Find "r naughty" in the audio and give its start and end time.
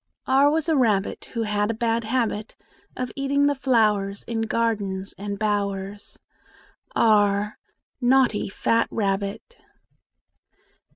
6.95-8.49